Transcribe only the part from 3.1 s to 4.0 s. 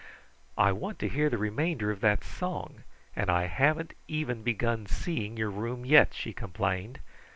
and I hadn't